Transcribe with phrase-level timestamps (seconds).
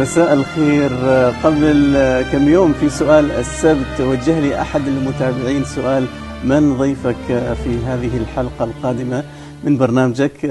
[0.00, 0.90] مساء الخير.
[1.44, 1.96] قبل
[2.32, 6.06] كم يوم في سؤال السبت وجه لي أحد المتابعين سؤال
[6.44, 9.24] من ضيفك في هذه الحلقة القادمة؟
[9.64, 10.44] من برنامجك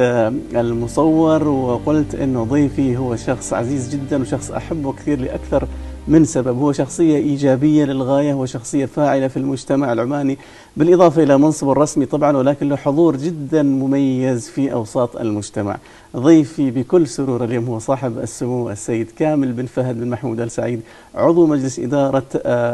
[0.55, 5.67] المصور وقلت أنه ضيفي هو شخص عزيز جدا وشخص أحبه كثير لأكثر
[6.09, 10.37] من سبب هو شخصية إيجابية للغاية هو شخصية فاعلة في المجتمع العماني
[10.77, 15.77] بالإضافة إلى منصبه الرسمي طبعا ولكن له حضور جدا مميز في أوساط المجتمع.
[16.15, 20.81] ضيفي بكل سرور اليوم هو صاحب السمو السيد كامل بن فهد بن محمود السعيد
[21.15, 22.25] عضو مجلس إدارة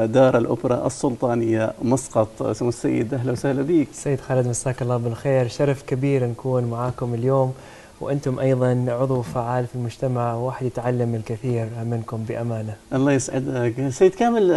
[0.05, 2.51] دار الأوبرا السلطانية مسقط.
[2.51, 3.87] سمو السيد أهلا وسهلا بك.
[3.93, 5.47] سيد خالد مساك الله بالخير.
[5.47, 7.53] شرف كبير نكون معاكم اليوم.
[8.01, 14.53] وأنتم أيضا عضو فعال في المجتمع وواحد يتعلم الكثير منكم بأمانة الله يسعدك سيد كامل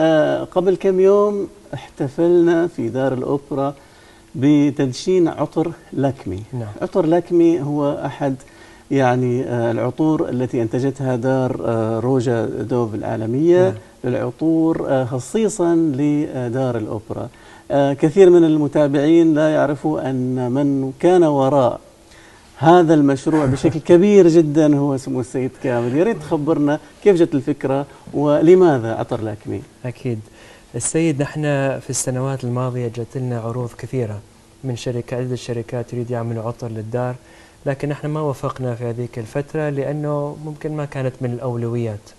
[0.51, 3.75] قبل كم يوم احتفلنا في دار الأوبرا
[4.35, 6.69] بتدشين عطر لاكمي نعم.
[6.83, 8.35] عطر لاكمي هو أحد
[8.91, 11.61] يعني العطور التي أنتجتها دار
[12.05, 13.75] روجا دوف العالمية نعم.
[14.05, 17.29] للعطور خصيصا لدار الأوبرا
[17.95, 21.81] كثير من المتابعين لا يعرفوا أن من كان وراء
[22.61, 25.97] هذا المشروع بشكل كبير جدا هو سمو السيد كامل.
[25.97, 30.21] يا ريت تخبرنا كيف جت الفكرة ولماذا عطر لاكمي أكيد.
[30.75, 31.43] السيد نحن
[31.81, 34.21] في السنوات الماضية جت لنا عروض كثيرة
[34.65, 37.15] من شركات عدة شركات تريد يعملوا عطر للدار
[37.67, 42.11] لكن إحنا ما وفقنا في هذيك الفترة لأنه ممكن ما كانت من الأولويات.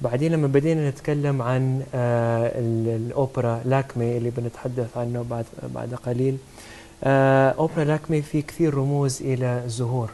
[0.00, 2.52] بعدين لما بدينا نتكلم عن آه
[2.96, 6.36] الأوبرا لاكمي اللي بنتحدث عنه بعد بعد قليل
[7.02, 10.10] أوبرا لاكمي في كثير رموز إلى الزهور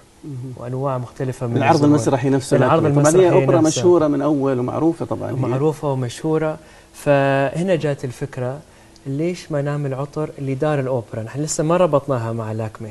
[0.56, 3.80] وأنواع مختلفة من العرض المسرحي نفسه العرض طبعا المسرحي هي أوبرا نفسه.
[3.80, 5.34] مشهورة من أول ومعروفة طبعا هي.
[5.34, 6.58] معروفه ومشهورة
[6.94, 8.58] فهنا جات الفكرة
[9.06, 12.90] ليش ما نعمل عطر لدار الأوبرا نحن لسه ما ربطناها مع لاكمي.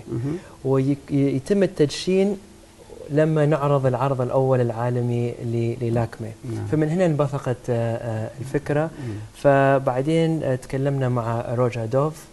[0.65, 2.37] ويتم التدشين
[3.09, 5.33] لما نعرض العرض الأول العالمي
[5.81, 6.65] للاكمي نعم.
[6.71, 8.89] فمن هنا انبثقت آه، آه، الفكرة.
[9.35, 12.25] فبعدين آه، تكلمنا مع روجا دوف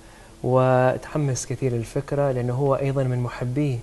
[0.47, 3.79] وتحمس كثير الفكرة لأنه هو أيضا من محبي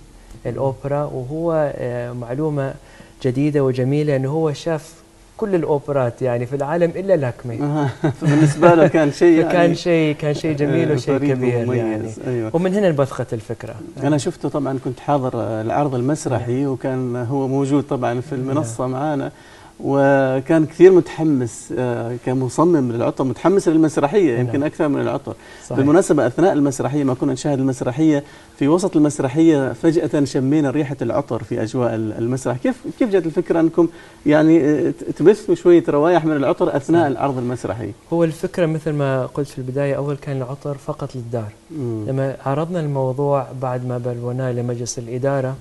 [0.46, 2.74] الأوبرا وهو آه، معلومة
[3.22, 4.94] جديدة وجميلة إنه هو شاف
[5.36, 7.88] كل الأوبرات يعني في العالم إلا لاكمي آه،
[8.20, 11.74] فبالنسبة له كان شيء يعني فكان شيء كان شيء جميل آه، وشيء كبير.
[11.74, 12.10] يعني.
[12.26, 12.50] أيوه.
[12.52, 13.74] ومن هنا انبثقت الفكرة.
[14.02, 19.32] أنا شفته طبعا كنت حاضر العرض المسرحي وكان هو موجود طبعا في المنصة معنا
[19.80, 24.64] وكان كثير متحمس آه، كمصمم للعطر متحمس للمسرحية يمكن نعم.
[24.64, 25.34] أكثر من العطر
[25.66, 25.78] صحيح.
[25.78, 28.24] بالمناسبة أثناء المسرحية ما كنا نشاهد المسرحية
[28.58, 33.88] في وسط المسرحية فجأة شمينا ريحة العطر في أجواء المسرح كيف كيف جت الفكرة أنكم
[34.26, 37.18] يعني آه، تبثوا شوية روايح من العطر أثناء صحيح.
[37.18, 42.04] العرض المسرحي هو الفكرة مثل ما قلت في البداية أول كان العطر فقط للدار مم.
[42.08, 45.56] لما عرضنا الموضوع بعد ما بلوناه لمجلس الإدارة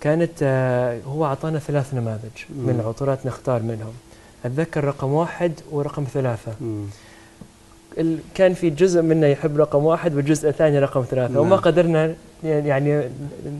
[0.00, 2.66] كانت آه، هو أعطانا ثلاث نماذج مم.
[2.66, 3.92] من العطورات نختار منهم
[4.44, 6.84] أتذكر رقم واحد ورقم ثلاثة مم.
[8.34, 11.42] كان في جزء منا يحب رقم واحد والجزء الثاني رقم ثلاثة نعم.
[11.42, 13.02] وما قدرنا يعني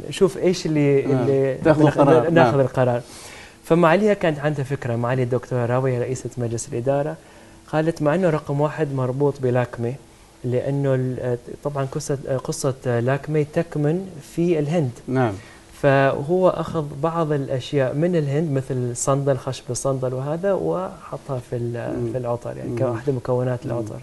[0.09, 1.17] نشوف إيش اللي, نعم.
[1.23, 2.31] اللي تاخذوا ناخذ- قرار.
[2.31, 2.61] ناخذ نعم.
[2.61, 3.01] القرار
[3.65, 7.17] فمعاليها كانت عندها فكرة معالي الدكتورة راوية رئيسة مجلس الإدارة
[7.73, 9.95] قالت مع أنه رقم واحد مربوط بلاكمي
[10.45, 15.33] لأنه ال- طبعا قصة قصة لاكمي تكمن في الهند نعم
[15.83, 21.59] فهو أخذ بعض الأشياء من الهند مثل صندل خشب الصندل وهذا وحطها في.
[22.13, 22.79] في العطر يعني مم.
[22.79, 23.67] كواحدة مكونات.
[23.67, 24.01] العطر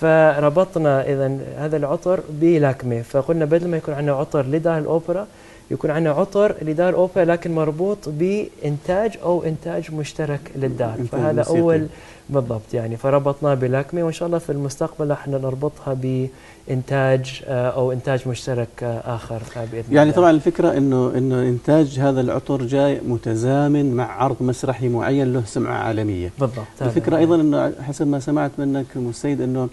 [0.00, 5.26] فربطنا إذا هذا العطر بلاكمي فقلنا بدل ما يكون عندنا عطر لدار الأوبرا
[5.70, 11.60] يكون عندنا عطر لدار أوبرا لكن مربوط بإنتاج أو إنتاج مشترك للدار فهذا موسيقي.
[11.60, 11.86] أول
[12.30, 18.28] بالضبط يعني فربطناه بلاكمي وإن شاء الله في المستقبل إحنا نربطها بإنتاج آه، أو إنتاج
[18.28, 20.12] مشترك آه، آخر آه، بإذن يعني الله.
[20.20, 25.74] طبعا الفكرة أنه أنه إنتاج هذا العطر جاي متزامن مع عرض مسرحي معين له سمعة
[25.74, 27.18] عالمية بالضبط الفكرة هو.
[27.18, 29.68] أيضا أنه حسب ما سمعت منك السيد أنه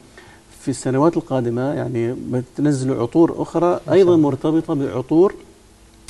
[0.61, 3.47] في السنوات القادمة يعني بتنزلوا عطور
[3.91, 4.17] أيضا الله.
[4.17, 5.33] مرتبطة بعطور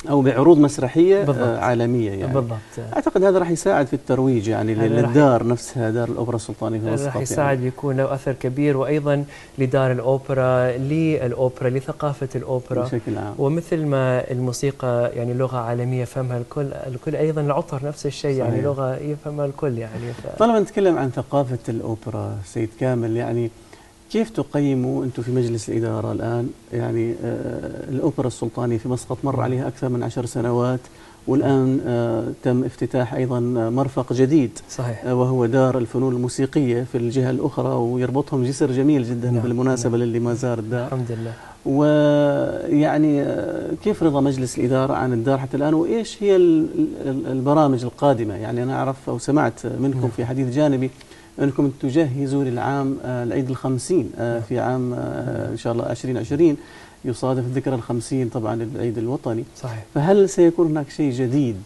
[0.08, 1.38] أو بعروض مسرحية بالضبط.
[1.46, 2.58] آه، عالمية يعني بالضبط
[2.94, 7.14] أعتقد هذا راح يساعد في الترويج يعني للدار نفسها دار الأوبرا السلطانية في مسقط راح
[7.14, 7.22] يعني.
[7.22, 9.24] يساعد يكون له أثر كبير وأيضا
[9.58, 16.72] لدار الأوبرا للأوبرا لثقافة الأوبرا بشكل عام ومثل ما الموسيقى يعني لغة عالمية يفهمها الكل
[16.72, 18.64] الكل أيضا العطر نفس الشيء يعني صحيح.
[18.64, 20.38] لغة يفهمها الكل يعني ف...
[20.38, 23.50] طالما نتكلم عن ثقافة الأوبرا سيد كامل يعني
[24.12, 29.68] كيف تقيموا أنتم في مجلس الإدارة الآن؟ يعني آه، الأوبرا السلطانية في مسقط مر عليها
[29.68, 30.80] أكثر من عشر سنوات
[31.26, 35.04] والآن آه، تم افتتاح أيضا مرفق جديد صحيح.
[35.04, 40.18] آه، وهو دار الفنون الموسيقية في الجهة الأخرى ويربطهم جسر جميل جدا نعم، بالمناسبة للي
[40.18, 40.86] ما زار الدار.
[40.86, 41.32] الحمد لله.
[41.66, 43.24] ويعني
[43.84, 46.66] كيف رضا مجلس الإدارة عن الدار حتى الآن؟ وإيش هي ال-
[47.06, 50.08] ال- البرامج القادمة؟ يعني أنا أعرف أو سمعت منكم نعم.
[50.16, 50.90] في حديث جانبي
[51.40, 56.56] أنكم تجهزوا للعام آه، العيد الخمسين آه، في عام آه، إن شاء الله 2020
[57.04, 61.56] يصادف الذكرى الخمسين طبعا للعيد الوطني صحيح فهل سيكون هناك شيء جديد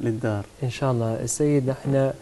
[0.00, 2.12] للدار؟ إن شاء الله السيد إحنا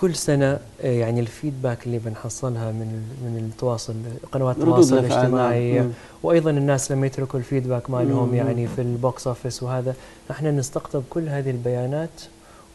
[0.00, 3.94] كل سنة آه، يعني ال feedback اللي بنحصلها من من التواصل
[4.32, 5.20] قنوات التواصل الأفعال، نعم.
[5.20, 5.90] الاجتماعي مم.
[6.22, 8.34] وأيضا الناس لما يتركوا ال feedback مالهم.
[8.34, 9.94] يعني في ال box office وهذا
[10.30, 12.10] إحنا نستقطب كل هذه البيانات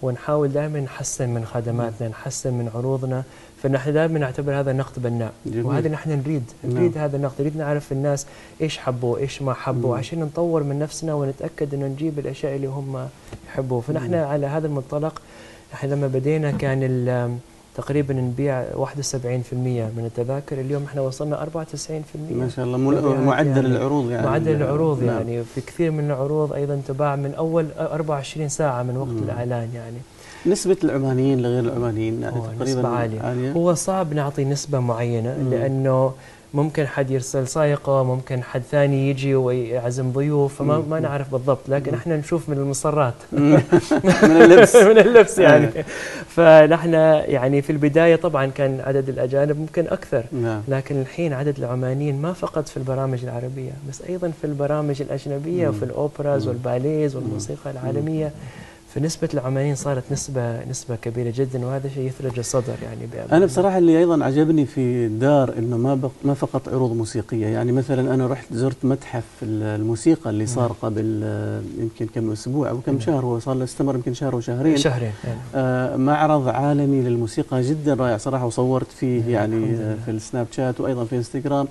[0.01, 3.23] ونحاول دائما نحسن من خدماتنا نحسن من عروضنا
[3.63, 5.65] فنحن دائما نعتبر هذا نقد بناء جميل.
[5.65, 6.77] وهذا نحن نريد نعم.
[6.77, 8.25] نريد هذا النقد نريد نعرف الناس
[8.61, 9.97] إيش حبوا إيش ما حبوا مم.
[9.97, 13.07] عشان نطور من نفسنا ونتأكد إنه نجيب الأشياء اللي هم
[13.47, 14.23] يحبوه فنحن مم.
[14.23, 15.21] على هذا المنطلق
[15.73, 16.83] إحنا لما بدينا كان
[17.77, 18.73] تقريبا نبيع 71%
[19.53, 21.47] من التذاكر اليوم إحنا وصلنا 94%
[22.31, 25.15] ما شاء الله مبيعات معدل يعني العروض يعني معدل العروض نعم.
[25.15, 29.17] يعني في كثير من العروض أيضا تباع من أول 24 ساعة من وقت مم.
[29.23, 29.97] الإعلان يعني
[30.45, 33.51] نسبة العمانيين لغير العمانيين يعني هو تقريبا نسبة عالية.
[33.51, 35.49] هو صعب نعطي نسبة معينة مم.
[35.49, 36.13] لأنه
[36.53, 40.83] ممكن حد يرسل سائقة ممكن حد ثاني يجي ويعزم ضيوف فما.
[40.89, 41.93] ما نعرف بالضبط لكن.
[41.93, 45.85] إحنا نشوف من المسرات من اللبس من اللبس يعني آه.
[46.29, 46.93] فنحن
[47.27, 52.33] يعني في البداية طبعا كان عدد الأجانب ممكن أكثر نعم لكن الحين عدد العمانيين ما
[52.33, 55.75] فقط في البرامج العربية بس أيضا في البرامج الأجنبية مم.
[55.75, 56.49] وفي الأوبراز مم.
[56.49, 57.15] والباليز.
[57.15, 58.31] والموسيقى العالمية
[58.93, 63.37] فنسبة العمانيين صارت نسبة نسبة كبيرة جدا وهذا شيء يثلج الصدر يعني بأمانة.
[63.37, 67.71] أنا بصراحة اللي أيضا عجبني في الدار إنه ما بق ما فقط عروض موسيقية يعني
[67.71, 72.99] مثلا أنا رحت زرت متحف الموسيقى اللي صار قبل آه، يمكن كم أسبوع أو كم.
[72.99, 75.39] شهر هو صار استمر يمكن شهر وشهرين شهرين يعني.
[75.55, 79.95] آه، معرض عالمي للموسيقى جدا رائع صراحة وصورت فيه نعم، يعني آه،.
[80.05, 81.67] في السناب شات وأيضا في إنستغرام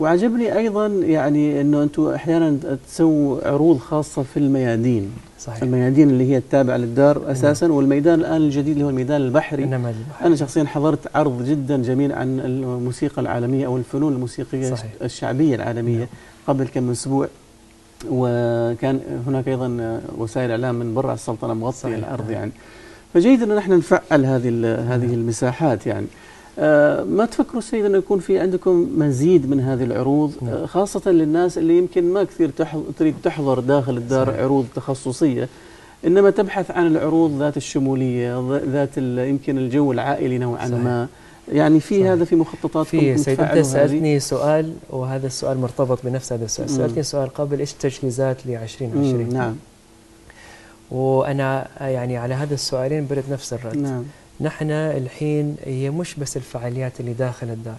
[0.00, 2.58] وعجبني أيضا يعني إنه أنتم أحيانا
[2.88, 5.10] تسووا عروض خاصة في الميادين
[5.40, 10.26] صحيح الميادين اللي هي التابعة للدار أساسا والميدان الآن الجديد اللي هو الميدان البحري البحر.
[10.26, 14.90] أنا شخصيا حضرت عرض جدا جميل عن الموسيقى العالمية أو الفنون الموسيقية صحيح.
[15.02, 16.06] الشعبية العالمية نعم.
[16.46, 17.28] قبل كم أسبوع
[18.10, 21.94] وكان هناك أيضا وسائل إعلام من برا السلطنة مغطيه.
[21.94, 22.52] الأرض يعني
[23.14, 24.48] فجيد أن نحن نفعل هذه
[24.94, 26.06] هذه المساحات يعني
[27.04, 30.54] ما تفكروا سيد إنه يكون في عندكم مزيد من هذه العروض نعم.
[30.54, 32.50] آه، خاصة للناس اللي يمكن ما كثير
[32.98, 34.40] تريد تحضر داخل الدار صحيح.
[34.40, 35.48] عروض تخصصية
[36.06, 38.98] إنما تبحث عن العروض ذات الشمولية ذ- ذات
[39.28, 40.78] يمكن الجو العائلي نوعا صحيح.
[40.80, 41.06] ما
[41.52, 42.06] يعني في صحيح.
[42.12, 46.76] هذا في مخططاتكم في سيد أنت؟ سألتني سؤال وهذا السؤال مرتبط بنفس هذا السؤال مم.
[46.76, 49.54] سألتني سؤال قبل إيش التجهيزات ل مم، 2020 نعم
[50.90, 54.04] وأنا يعني على هذا السؤالين برد نفس الرد نعم
[54.40, 57.78] نحن الحين هي مش بس الفعاليات اللي داخل الدار.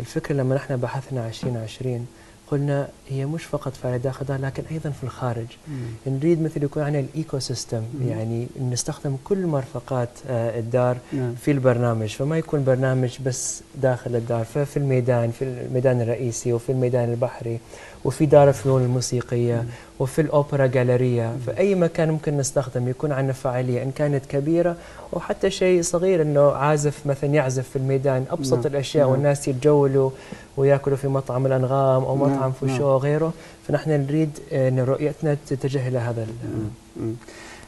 [0.00, 2.06] الفكرة لما نحن بحثنا 2020
[2.50, 5.46] قلنا هي مش فقط فعاليات داخل الدار لكن أيضا في الخارج.
[5.68, 5.74] مم.
[6.06, 8.08] نريد مثل يكون عندنا ال ecosystem مم.
[8.08, 11.34] يعني نستخدم كل مرفقات آه، الدار نعم.
[11.34, 12.08] في البرنامج.
[12.08, 17.58] فما يكون برنامج بس داخل الدار ففي الميدان في الميدان الرئيسي وفي الميدان البحري.
[18.04, 19.64] وفي دار الفنون الموسيقية.
[20.00, 24.76] وفي الأوبرا جاليريا في أي مكان ممكن نستخدم يكون عندنا فعالية إن كانت كبيرة
[25.14, 28.66] أو حتى شيء صغير إنه عازف مثلا يعزف في الميدان أبسط نعم.
[28.66, 29.12] الأشياء نعم.
[29.12, 30.10] والناس يتجولوا
[30.56, 32.36] ويأكلوا في مطعم الأنغام أو نعم.
[32.36, 32.82] مطعم فوشو نعم.
[32.82, 33.32] أو غيره
[33.68, 37.04] فنحن نريد أن رؤيتنا تتجه إلى هذا مم.
[37.04, 37.14] مم.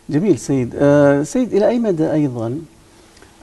[0.09, 2.59] جميل سيد آه سيد إلى أي مدى أيضا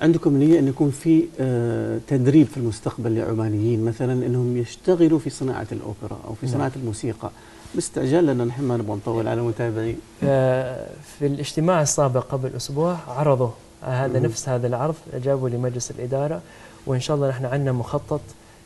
[0.04, 5.68] عندكم نية أن يكون في آه تدريب في المستقبل لعمانيين مثلا إنهم يشتغلوا في صناعة
[5.72, 6.56] الأوبرا أو في نعم.
[6.56, 7.32] صناعة الموسيقى
[7.76, 10.88] باستعجال لأن نحن ما نبغى نطول على المتابعين آه،
[11.20, 13.50] في الاجتماع السابق قبل أسبوع عرضوا
[13.82, 14.26] هذا مم.
[14.26, 16.42] نفس هذا العرض جابوا لمجلس الإدارة
[16.86, 18.22] وإن شاء الله نحن عندنا مخطط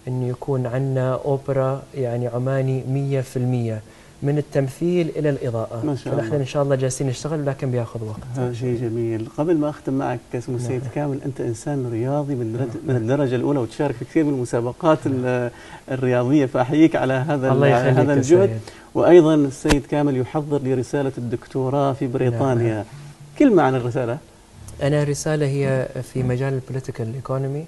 [0.08, 6.38] أنه يكون عندنا أوبرا يعني عماني 100% من التمثيل إلى الإضاءة ما شاء فنحن الله.
[6.38, 10.20] إن شاء الله جالسين نشتغل لكن بياخذ وقت هذا شيء جميل قبل ما أختم معك
[10.40, 10.66] سمو نعم.
[10.66, 15.52] السيد كامل أنت إنسان رياضي من من الدرجة الأولى وتشارك في كثير من المسابقات ال-
[15.92, 18.60] الرياضية فأحييك على هذا الله هذا الجهد سيد.
[18.96, 22.84] وأيضا السيد كامل يحضر لرسالة الدكتوراه في بريطانيا نعم.
[23.40, 24.18] كلمه عن الرسالة
[24.84, 27.66] أنا رسالة هي في مجال ال political economy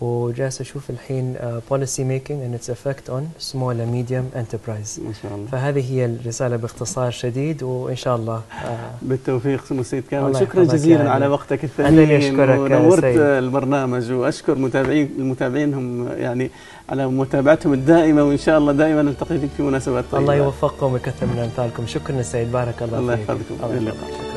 [0.00, 1.36] وجالس أشوف الحين
[1.70, 5.00] policy making and its effect on small and medium enterprise.
[5.00, 5.46] ما شاء الله.
[5.52, 8.34] فهذه هي الرسالة باختصار شديد وإن شاء الله
[8.64, 10.26] آه، بالتوفيق سمو السيد كامل.
[10.26, 11.26] الله شكرا جزيلا يا على.
[11.26, 13.20] وقتك الثمين أشكرك يا ونورت سيد.
[13.20, 16.50] البرنامج وأشكر متابعين المتابعين هم يعني
[16.88, 20.22] على متابعتهم الدائمة وإن شاء الله دائما نلتقي فيك في مناسبات طيبة.
[20.22, 21.86] الله يوفقكم ويكثر من أمثالكم.
[21.86, 22.52] شكرا سيد.
[22.52, 23.28] بارك الله, الله فيك.
[23.28, 23.54] يحفظكم.
[23.64, 24.04] الله إلى يحفظك.
[24.04, 24.33] اللقاء.